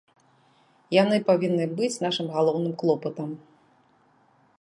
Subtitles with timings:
[1.03, 3.29] Яны павінны быць нашым галоўным клопатам.